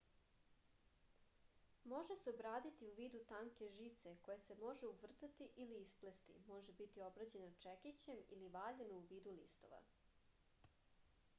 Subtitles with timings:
[1.91, 7.03] može se obraditi u vidu tanke žice koja se može uvrtati ili isplesti može biti
[7.09, 9.83] obrađeno čekićem ili valjano u vidu listova